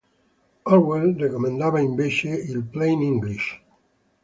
Orwell 0.71 1.13
raccomandava 1.15 1.79
invece 1.79 2.29
il 2.29 2.63
"Plain 2.63 3.03
English". 3.03 3.61